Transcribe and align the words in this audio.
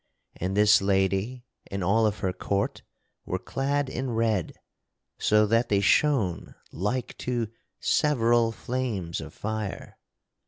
And 0.35 0.57
this 0.57 0.81
lady 0.81 1.45
and 1.69 1.83
all 1.83 2.07
of 2.07 2.17
her 2.21 2.33
court 2.33 2.81
were 3.23 3.37
clad 3.37 3.87
in 3.87 4.09
red 4.09 4.53
so 5.19 5.45
that 5.45 5.69
they 5.69 5.79
shone 5.79 6.55
like 6.71 7.15
to 7.19 7.49
several 7.81 8.51
flames 8.51 9.21
of 9.21 9.31
fire. 9.31 9.99